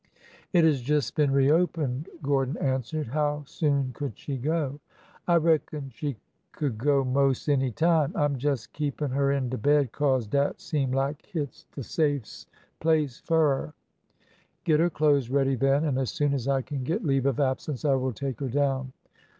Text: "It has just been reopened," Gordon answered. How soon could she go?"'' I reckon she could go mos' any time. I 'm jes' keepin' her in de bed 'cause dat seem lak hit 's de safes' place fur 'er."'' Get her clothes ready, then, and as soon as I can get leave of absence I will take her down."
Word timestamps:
"It 0.51 0.63
has 0.63 0.81
just 0.81 1.13
been 1.15 1.29
reopened," 1.31 2.09
Gordon 2.23 2.57
answered. 2.57 3.05
How 3.09 3.43
soon 3.45 3.91
could 3.93 4.17
she 4.17 4.35
go?"'' 4.35 4.79
I 5.27 5.35
reckon 5.35 5.91
she 5.93 6.15
could 6.53 6.79
go 6.79 7.03
mos' 7.03 7.47
any 7.47 7.69
time. 7.69 8.11
I 8.15 8.23
'm 8.25 8.35
jes' 8.39 8.65
keepin' 8.65 9.11
her 9.11 9.31
in 9.31 9.49
de 9.49 9.59
bed 9.59 9.91
'cause 9.91 10.25
dat 10.25 10.59
seem 10.59 10.91
lak 10.91 11.23
hit 11.23 11.53
's 11.53 11.65
de 11.75 11.83
safes' 11.83 12.47
place 12.79 13.19
fur 13.19 13.53
'er."'' 13.59 13.73
Get 14.63 14.79
her 14.79 14.89
clothes 14.89 15.29
ready, 15.29 15.53
then, 15.53 15.85
and 15.85 15.99
as 15.99 16.09
soon 16.09 16.33
as 16.33 16.47
I 16.47 16.63
can 16.63 16.83
get 16.83 17.05
leave 17.05 17.27
of 17.27 17.39
absence 17.39 17.85
I 17.85 17.93
will 17.93 18.11
take 18.11 18.39
her 18.39 18.49
down." 18.49 18.93